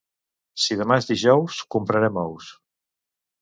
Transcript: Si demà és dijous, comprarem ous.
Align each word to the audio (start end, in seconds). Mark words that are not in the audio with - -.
Si 0.61 0.77
demà 0.79 0.97
és 1.01 1.07
dijous, 1.09 1.59
comprarem 1.77 2.19
ous. 2.23 2.49